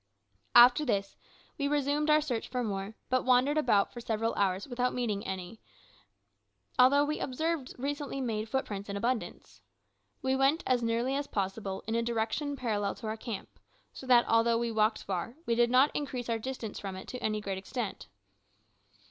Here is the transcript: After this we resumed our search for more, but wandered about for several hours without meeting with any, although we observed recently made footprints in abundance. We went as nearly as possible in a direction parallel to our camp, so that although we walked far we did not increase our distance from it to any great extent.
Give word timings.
After 0.55 0.83
this 0.83 1.15
we 1.59 1.67
resumed 1.67 2.09
our 2.09 2.21
search 2.21 2.47
for 2.47 2.63
more, 2.63 2.95
but 3.11 3.23
wandered 3.23 3.55
about 3.59 3.93
for 3.93 4.01
several 4.01 4.33
hours 4.33 4.67
without 4.67 4.95
meeting 4.95 5.19
with 5.19 5.27
any, 5.27 5.61
although 6.79 7.05
we 7.05 7.19
observed 7.19 7.75
recently 7.77 8.19
made 8.19 8.49
footprints 8.49 8.89
in 8.89 8.97
abundance. 8.97 9.61
We 10.23 10.35
went 10.35 10.63
as 10.65 10.81
nearly 10.81 11.15
as 11.15 11.27
possible 11.27 11.83
in 11.85 11.93
a 11.93 12.01
direction 12.01 12.55
parallel 12.55 12.95
to 12.95 13.05
our 13.05 13.15
camp, 13.15 13.59
so 13.93 14.07
that 14.07 14.27
although 14.27 14.57
we 14.57 14.71
walked 14.71 15.03
far 15.03 15.35
we 15.45 15.53
did 15.53 15.69
not 15.69 15.95
increase 15.95 16.29
our 16.29 16.39
distance 16.39 16.79
from 16.79 16.95
it 16.95 17.07
to 17.09 17.21
any 17.21 17.39
great 17.39 17.59
extent. 17.59 18.07